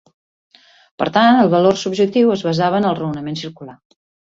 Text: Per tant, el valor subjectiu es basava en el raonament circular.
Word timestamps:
Per 1.01 1.07
tant, 1.17 1.37
el 1.43 1.51
valor 1.51 1.77
subjectiu 1.83 2.33
es 2.39 2.45
basava 2.49 2.83
en 2.83 2.91
el 2.95 2.99
raonament 3.03 3.41
circular. 3.45 3.79